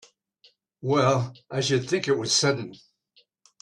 [0.81, 2.73] Well I should think it was sudden!